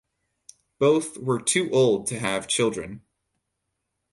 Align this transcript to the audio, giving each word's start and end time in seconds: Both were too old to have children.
Both 0.79 1.19
were 1.19 1.39
too 1.39 1.69
old 1.69 2.07
to 2.07 2.17
have 2.17 2.47
children. 2.47 3.03